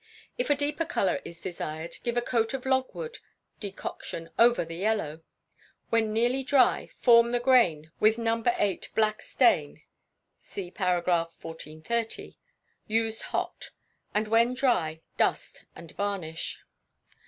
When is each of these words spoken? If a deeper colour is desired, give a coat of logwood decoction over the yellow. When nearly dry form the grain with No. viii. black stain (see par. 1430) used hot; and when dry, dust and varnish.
If 0.35 0.49
a 0.49 0.55
deeper 0.55 0.83
colour 0.83 1.21
is 1.23 1.41
desired, 1.41 1.97
give 2.03 2.17
a 2.17 2.23
coat 2.23 2.55
of 2.55 2.65
logwood 2.65 3.19
decoction 3.59 4.31
over 4.39 4.65
the 4.65 4.77
yellow. 4.77 5.21
When 5.91 6.11
nearly 6.11 6.41
dry 6.43 6.89
form 6.97 7.29
the 7.29 7.39
grain 7.39 7.91
with 7.99 8.17
No. 8.17 8.41
viii. 8.41 8.81
black 8.95 9.21
stain 9.21 9.83
(see 10.41 10.71
par. 10.71 10.95
1430) 10.95 12.33
used 12.87 13.21
hot; 13.21 13.69
and 14.11 14.27
when 14.27 14.55
dry, 14.55 15.01
dust 15.17 15.65
and 15.75 15.91
varnish. 15.91 16.61